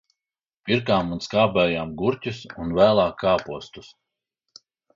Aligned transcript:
Pirkām 0.69 1.11
un 1.15 1.21
skābējām 1.25 1.93
gurķus 2.01 2.41
un 2.65 2.73
vēlāk 2.81 3.15
kāpostus. 3.27 3.95